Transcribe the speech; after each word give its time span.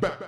back. 0.00 0.27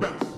Yes. 0.00 0.37